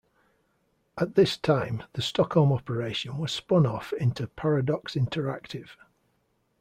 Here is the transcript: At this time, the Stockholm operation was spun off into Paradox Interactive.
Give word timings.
At 0.97 1.13
this 1.13 1.37
time, 1.37 1.83
the 1.93 2.01
Stockholm 2.01 2.51
operation 2.51 3.19
was 3.19 3.31
spun 3.31 3.67
off 3.67 3.93
into 3.93 4.25
Paradox 4.25 4.95
Interactive. 4.95 5.77